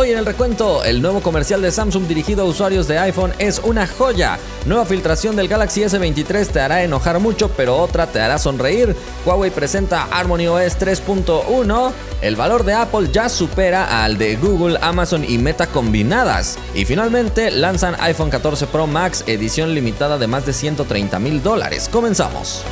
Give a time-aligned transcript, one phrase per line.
[0.00, 3.58] Hoy en el recuento, el nuevo comercial de Samsung dirigido a usuarios de iPhone es
[3.62, 4.38] una joya.
[4.64, 8.96] Nueva filtración del Galaxy S23 te hará enojar mucho, pero otra te hará sonreír.
[9.26, 11.92] Huawei presenta Harmony OS 3.1.
[12.22, 16.56] El valor de Apple ya supera al de Google, Amazon y Meta combinadas.
[16.74, 21.90] Y finalmente lanzan iPhone 14 Pro Max edición limitada de más de 130 mil dólares.
[21.92, 22.64] Comenzamos.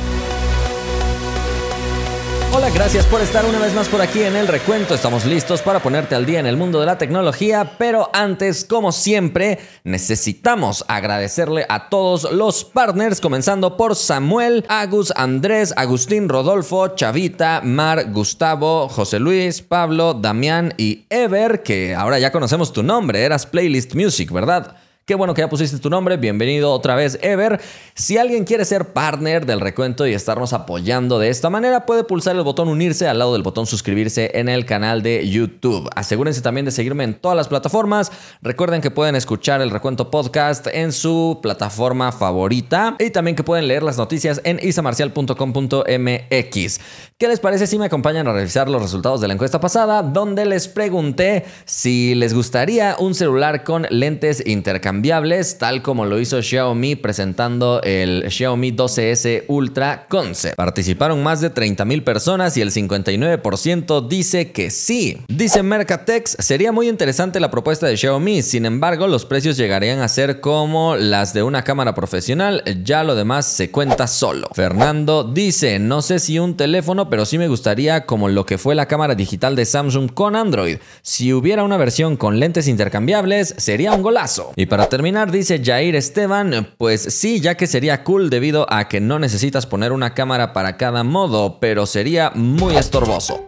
[2.51, 4.95] Hola, gracias por estar una vez más por aquí en el recuento.
[4.95, 8.91] Estamos listos para ponerte al día en el mundo de la tecnología, pero antes, como
[8.91, 17.61] siempre, necesitamos agradecerle a todos los partners, comenzando por Samuel, Agus, Andrés, Agustín, Rodolfo, Chavita,
[17.63, 23.45] Mar, Gustavo, José Luis, Pablo, Damián y Ever, que ahora ya conocemos tu nombre, eras
[23.45, 24.75] Playlist Music, ¿verdad?
[25.09, 26.17] Qué bueno que ya pusiste tu nombre.
[26.17, 27.59] Bienvenido otra vez, Ever.
[27.95, 32.35] Si alguien quiere ser partner del recuento y estarnos apoyando de esta manera, puede pulsar
[32.35, 35.89] el botón unirse al lado del botón suscribirse en el canal de YouTube.
[35.95, 38.11] Asegúrense también de seguirme en todas las plataformas.
[38.43, 43.67] Recuerden que pueden escuchar el recuento podcast en su plataforma favorita y también que pueden
[43.67, 46.79] leer las noticias en isamarcial.com.mx.
[47.17, 50.45] ¿Qué les parece si me acompañan a revisar los resultados de la encuesta pasada, donde
[50.45, 54.98] les pregunté si les gustaría un celular con lentes intercambiables?
[55.57, 60.55] Tal como lo hizo Xiaomi presentando el Xiaomi 12S Ultra Concept.
[60.55, 65.17] Participaron más de 30.000 personas y el 59% dice que sí.
[65.27, 70.07] Dice Mercatex, sería muy interesante la propuesta de Xiaomi, sin embargo los precios llegarían a
[70.07, 74.49] ser como las de una cámara profesional, ya lo demás se cuenta solo.
[74.53, 78.75] Fernando dice, no sé si un teléfono, pero sí me gustaría como lo que fue
[78.75, 80.77] la cámara digital de Samsung con Android.
[81.01, 84.51] Si hubiera una versión con lentes intercambiables, sería un golazo.
[84.55, 88.99] Y para terminar, dice Jair Esteban, pues sí, ya que sería cool debido a que
[88.99, 93.47] no necesitas poner una cámara para cada modo, pero sería muy estorboso.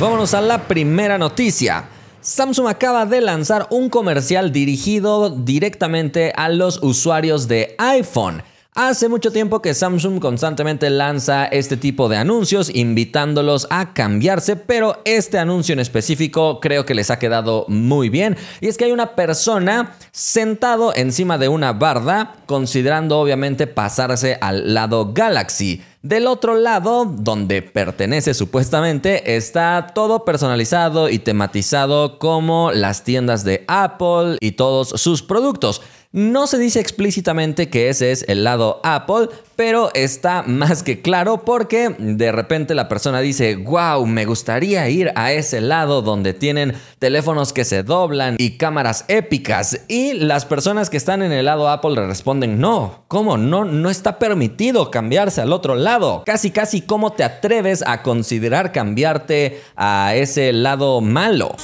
[0.00, 1.88] Vámonos a la primera noticia.
[2.20, 8.42] Samsung acaba de lanzar un comercial dirigido directamente a los usuarios de iPhone.
[8.74, 15.02] Hace mucho tiempo que Samsung constantemente lanza este tipo de anuncios invitándolos a cambiarse, pero
[15.04, 18.34] este anuncio en específico creo que les ha quedado muy bien.
[18.62, 24.72] Y es que hay una persona sentado encima de una barda, considerando obviamente pasarse al
[24.72, 25.82] lado Galaxy.
[26.00, 33.66] Del otro lado, donde pertenece supuestamente, está todo personalizado y tematizado como las tiendas de
[33.68, 35.82] Apple y todos sus productos.
[36.12, 41.42] No se dice explícitamente que ese es el lado Apple, pero está más que claro
[41.42, 46.74] porque de repente la persona dice, wow, me gustaría ir a ese lado donde tienen
[46.98, 49.86] teléfonos que se doblan y cámaras épicas.
[49.88, 53.38] Y las personas que están en el lado Apple le responden, no, ¿cómo?
[53.38, 56.24] No, no está permitido cambiarse al otro lado.
[56.26, 61.56] Casi, casi, ¿cómo te atreves a considerar cambiarte a ese lado malo?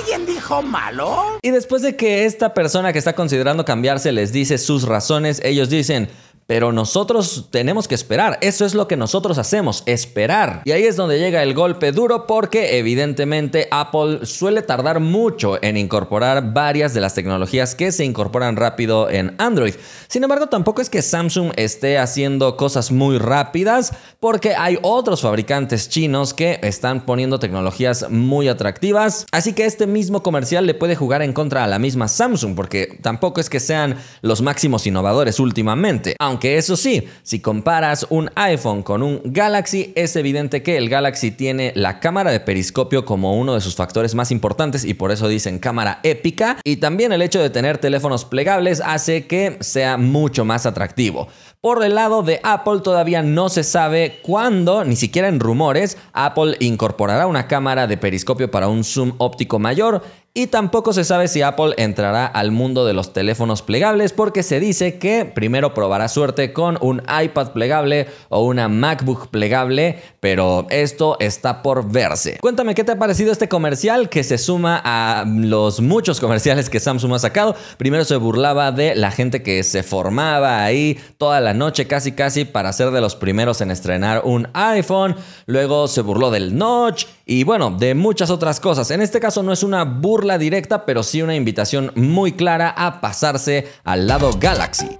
[0.00, 1.38] ¿Alguien dijo malo?
[1.42, 5.68] Y después de que esta persona que está considerando cambiarse les dice sus razones, ellos
[5.68, 6.08] dicen,
[6.50, 8.36] pero nosotros tenemos que esperar.
[8.40, 10.62] Eso es lo que nosotros hacemos, esperar.
[10.64, 15.76] Y ahí es donde llega el golpe duro porque evidentemente Apple suele tardar mucho en
[15.76, 19.74] incorporar varias de las tecnologías que se incorporan rápido en Android.
[20.08, 25.88] Sin embargo, tampoco es que Samsung esté haciendo cosas muy rápidas porque hay otros fabricantes
[25.88, 29.24] chinos que están poniendo tecnologías muy atractivas.
[29.30, 32.98] Así que este mismo comercial le puede jugar en contra a la misma Samsung porque
[33.02, 36.16] tampoco es que sean los máximos innovadores últimamente.
[36.18, 40.88] Aunque que eso sí, si comparas un iPhone con un Galaxy, es evidente que el
[40.88, 45.12] Galaxy tiene la cámara de periscopio como uno de sus factores más importantes y por
[45.12, 46.56] eso dicen cámara épica.
[46.64, 51.28] Y también el hecho de tener teléfonos plegables hace que sea mucho más atractivo.
[51.60, 56.56] Por el lado de Apple todavía no se sabe cuándo, ni siquiera en rumores, Apple
[56.58, 60.02] incorporará una cámara de periscopio para un zoom óptico mayor
[60.32, 64.60] y tampoco se sabe si Apple entrará al mundo de los teléfonos plegables porque se
[64.60, 71.16] dice que primero probará suerte con un iPad plegable o una MacBook plegable, pero esto
[71.18, 72.38] está por verse.
[72.40, 76.78] Cuéntame qué te ha parecido este comercial que se suma a los muchos comerciales que
[76.78, 77.56] Samsung ha sacado.
[77.76, 82.44] Primero se burlaba de la gente que se formaba ahí toda la noche casi casi
[82.44, 85.16] para ser de los primeros en estrenar un iPhone.
[85.46, 88.92] Luego se burló del notch y bueno, de muchas otras cosas.
[88.92, 92.70] En este caso no es una burla la directa, pero sí una invitación muy clara
[92.76, 94.98] a pasarse al lado Galaxy.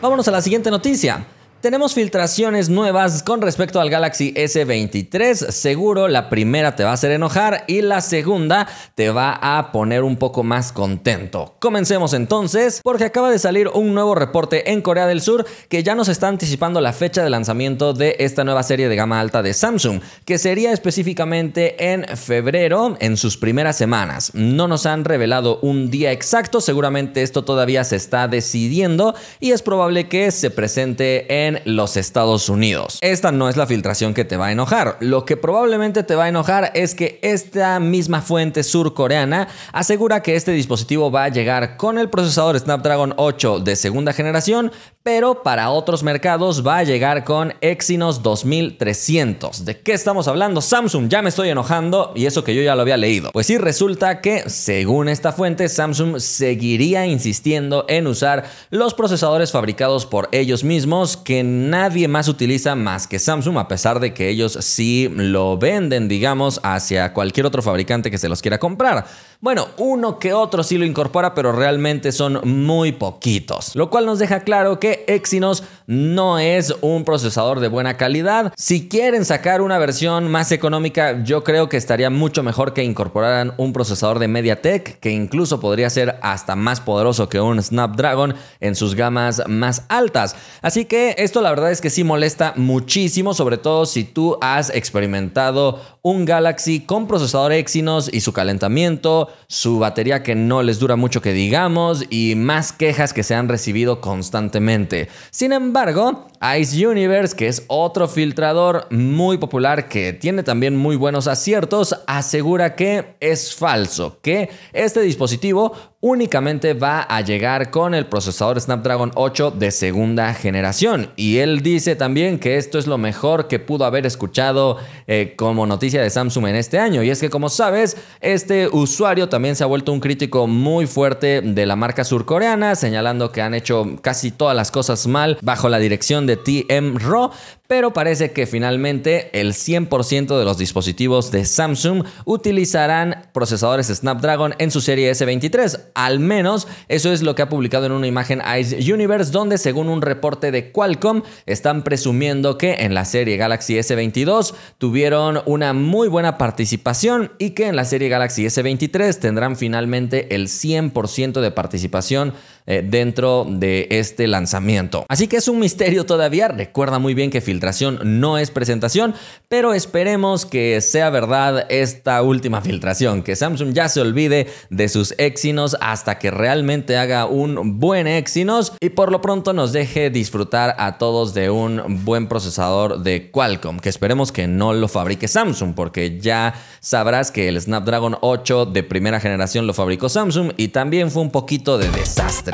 [0.00, 1.26] Vámonos a la siguiente noticia.
[1.64, 5.50] Tenemos filtraciones nuevas con respecto al Galaxy S23.
[5.50, 10.02] Seguro la primera te va a hacer enojar y la segunda te va a poner
[10.02, 11.54] un poco más contento.
[11.60, 15.94] Comencemos entonces porque acaba de salir un nuevo reporte en Corea del Sur que ya
[15.94, 19.54] nos está anticipando la fecha de lanzamiento de esta nueva serie de gama alta de
[19.54, 24.32] Samsung, que sería específicamente en febrero en sus primeras semanas.
[24.34, 29.62] No nos han revelado un día exacto, seguramente esto todavía se está decidiendo y es
[29.62, 32.98] probable que se presente en los Estados Unidos.
[33.00, 34.96] Esta no es la filtración que te va a enojar.
[35.00, 40.36] Lo que probablemente te va a enojar es que esta misma fuente surcoreana asegura que
[40.36, 44.72] este dispositivo va a llegar con el procesador Snapdragon 8 de segunda generación,
[45.02, 49.64] pero para otros mercados va a llegar con Exynos 2300.
[49.64, 50.62] ¿De qué estamos hablando?
[50.62, 53.30] Samsung, ya me estoy enojando y eso que yo ya lo había leído.
[53.32, 60.06] Pues sí, resulta que, según esta fuente, Samsung seguiría insistiendo en usar los procesadores fabricados
[60.06, 64.58] por ellos mismos que nadie más utiliza más que Samsung, a pesar de que ellos
[64.60, 69.06] sí lo venden, digamos, hacia cualquier otro fabricante que se los quiera comprar.
[69.44, 73.76] Bueno, uno que otro sí lo incorpora, pero realmente son muy poquitos.
[73.76, 78.54] Lo cual nos deja claro que Exynos no es un procesador de buena calidad.
[78.56, 83.52] Si quieren sacar una versión más económica, yo creo que estaría mucho mejor que incorporaran
[83.58, 88.74] un procesador de MediaTek, que incluso podría ser hasta más poderoso que un Snapdragon en
[88.74, 90.36] sus gamas más altas.
[90.62, 94.70] Así que esto la verdad es que sí molesta muchísimo, sobre todo si tú has
[94.70, 100.96] experimentado un Galaxy con procesador Exynos y su calentamiento, su batería que no les dura
[100.96, 105.08] mucho que digamos y más quejas que se han recibido constantemente.
[105.30, 106.28] Sin embargo,
[106.58, 112.76] Ice Universe, que es otro filtrador muy popular que tiene también muy buenos aciertos, asegura
[112.76, 115.72] que es falso, que este dispositivo
[116.06, 121.10] únicamente va a llegar con el procesador Snapdragon 8 de segunda generación.
[121.16, 125.64] Y él dice también que esto es lo mejor que pudo haber escuchado eh, como
[125.64, 127.02] noticia de Samsung en este año.
[127.02, 131.40] Y es que como sabes, este usuario también se ha vuelto un crítico muy fuerte
[131.40, 135.78] de la marca surcoreana, señalando que han hecho casi todas las cosas mal bajo la
[135.78, 137.30] dirección de TM Raw,
[137.66, 144.70] pero parece que finalmente el 100% de los dispositivos de Samsung utilizarán procesadores Snapdragon en
[144.70, 145.92] su serie S23.
[145.94, 149.88] Al menos eso es lo que ha publicado en una imagen Ice Universe, donde según
[149.88, 156.08] un reporte de Qualcomm están presumiendo que en la serie Galaxy S22 tuvieron una muy
[156.08, 162.34] buena participación y que en la serie Galaxy S23 tendrán finalmente el 100% de participación
[162.66, 165.04] eh, dentro de este lanzamiento.
[165.10, 166.48] Así que es un misterio todavía.
[166.48, 169.14] Recuerda muy bien que filtración no es presentación,
[169.48, 175.14] pero esperemos que sea verdad esta última filtración, que Samsung ya se olvide de sus
[175.18, 180.74] Exynos hasta que realmente haga un buen Exynos y por lo pronto nos deje disfrutar
[180.78, 185.74] a todos de un buen procesador de Qualcomm, que esperemos que no lo fabrique Samsung,
[185.74, 191.10] porque ya sabrás que el Snapdragon 8 de primera generación lo fabricó Samsung y también
[191.10, 192.53] fue un poquito de desastre.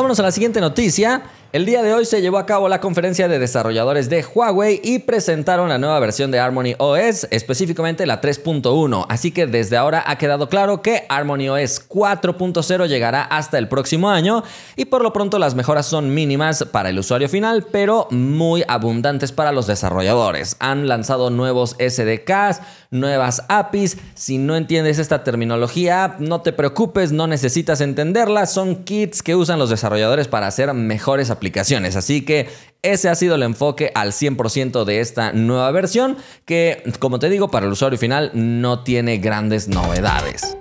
[0.00, 1.24] Vámonos a la siguiente noticia.
[1.52, 5.00] El día de hoy se llevó a cabo la conferencia de desarrolladores de Huawei y
[5.00, 9.06] presentaron la nueva versión de Harmony OS, específicamente la 3.1.
[9.08, 14.10] Así que desde ahora ha quedado claro que Harmony OS 4.0 llegará hasta el próximo
[14.10, 14.44] año
[14.76, 19.32] y por lo pronto las mejoras son mínimas para el usuario final, pero muy abundantes
[19.32, 20.54] para los desarrolladores.
[20.60, 22.60] Han lanzado nuevos SDKs,
[22.92, 23.96] nuevas APIs.
[24.14, 28.46] Si no entiendes esta terminología, no te preocupes, no necesitas entenderla.
[28.46, 31.96] Son kits que usan los desarrolladores para hacer mejores aplicaciones aplicaciones.
[31.96, 32.48] Así que
[32.82, 37.50] ese ha sido el enfoque al 100% de esta nueva versión que, como te digo,
[37.50, 40.56] para el usuario final no tiene grandes novedades.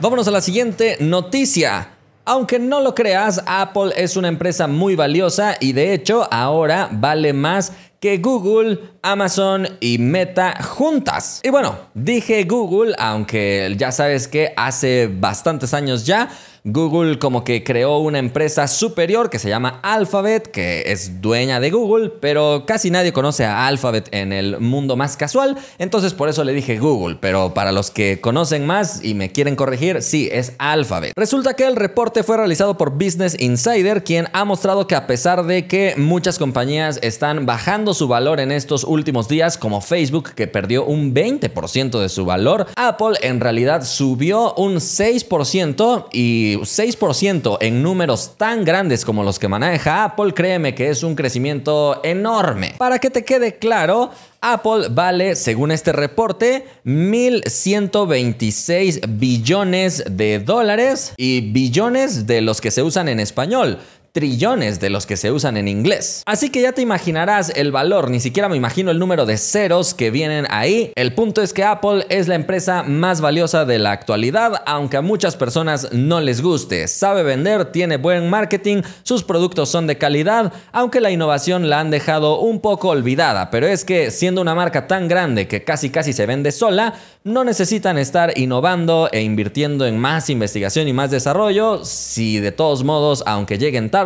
[0.00, 1.90] Vámonos a la siguiente noticia.
[2.24, 7.32] Aunque no lo creas, Apple es una empresa muy valiosa y de hecho ahora vale
[7.32, 11.40] más que Google, Amazon y Meta juntas.
[11.44, 16.30] Y bueno, dije Google, aunque ya sabes que hace bastantes años ya
[16.64, 21.70] Google como que creó una empresa superior que se llama Alphabet, que es dueña de
[21.70, 26.44] Google, pero casi nadie conoce a Alphabet en el mundo más casual, entonces por eso
[26.44, 30.52] le dije Google, pero para los que conocen más y me quieren corregir, sí, es
[30.58, 31.12] Alphabet.
[31.16, 35.46] Resulta que el reporte fue realizado por Business Insider, quien ha mostrado que a pesar
[35.46, 40.46] de que muchas compañías están bajando su valor en estos últimos días, como Facebook, que
[40.46, 47.82] perdió un 20% de su valor, Apple en realidad subió un 6% y 6% en
[47.82, 52.74] números tan grandes como los que maneja Apple, créeme que es un crecimiento enorme.
[52.78, 61.52] Para que te quede claro, Apple vale, según este reporte, 1.126 billones de dólares y
[61.52, 63.78] billones de los que se usan en español.
[64.12, 66.22] Trillones de los que se usan en inglés.
[66.26, 69.94] Así que ya te imaginarás el valor, ni siquiera me imagino el número de ceros
[69.94, 70.92] que vienen ahí.
[70.96, 75.02] El punto es que Apple es la empresa más valiosa de la actualidad, aunque a
[75.02, 76.88] muchas personas no les guste.
[76.88, 81.90] Sabe vender, tiene buen marketing, sus productos son de calidad, aunque la innovación la han
[81.90, 86.12] dejado un poco olvidada, pero es que siendo una marca tan grande que casi casi
[86.12, 91.84] se vende sola, no necesitan estar innovando e invirtiendo en más investigación y más desarrollo
[91.84, 93.99] si de todos modos, aunque lleguen tarde,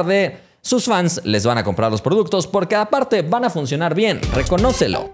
[0.60, 5.12] sus fans les van a comprar los productos porque aparte van a funcionar bien, reconócelo.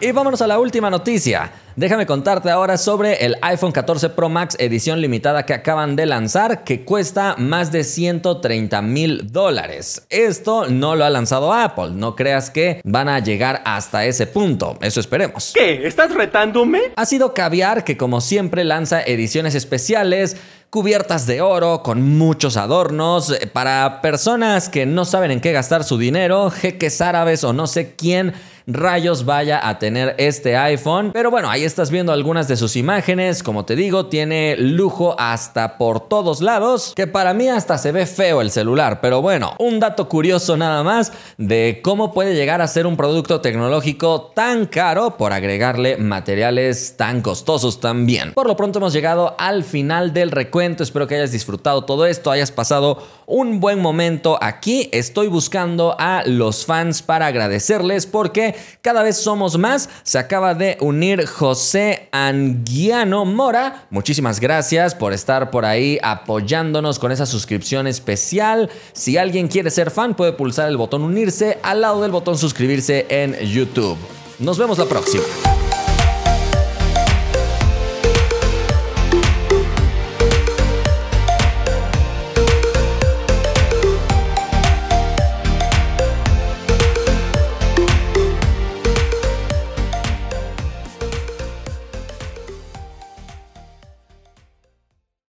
[0.00, 1.52] Y vámonos a la última noticia.
[1.80, 6.62] Déjame contarte ahora sobre el iPhone 14 Pro Max edición limitada que acaban de lanzar
[6.62, 10.06] que cuesta más de 130 mil dólares.
[10.10, 14.76] Esto no lo ha lanzado Apple, no creas que van a llegar hasta ese punto,
[14.82, 15.52] eso esperemos.
[15.54, 15.86] ¿Qué?
[15.86, 16.92] ¿Estás retándome?
[16.96, 20.36] Ha sido Caviar que como siempre lanza ediciones especiales
[20.70, 25.82] cubiertas de oro, con muchos adornos, eh, para personas que no saben en qué gastar
[25.82, 28.34] su dinero, jeques árabes o no sé quién
[28.68, 31.10] rayos vaya a tener este iPhone.
[31.12, 33.44] Pero bueno, ahí estás viendo algunas de sus imágenes.
[33.44, 38.06] Como te digo, tiene lujo hasta por todos lados, que para mí hasta se ve
[38.06, 39.00] feo el celular.
[39.00, 43.40] Pero bueno, un dato curioso nada más de cómo puede llegar a ser un producto
[43.40, 48.32] tecnológico tan caro por agregarle materiales tan costosos también.
[48.32, 50.82] Por lo pronto hemos llegado al final del recuento.
[50.82, 54.88] Espero que hayas disfrutado todo esto, hayas pasado un buen momento aquí.
[54.90, 59.88] Estoy buscando a los fans para agradecerles porque cada vez somos más.
[60.02, 61.26] Se acaba de unir
[61.60, 63.86] José Anguiano Mora.
[63.90, 68.70] Muchísimas gracias por estar por ahí apoyándonos con esa suscripción especial.
[68.94, 73.04] Si alguien quiere ser fan, puede pulsar el botón unirse al lado del botón suscribirse
[73.10, 73.98] en YouTube.
[74.38, 75.22] Nos vemos la próxima.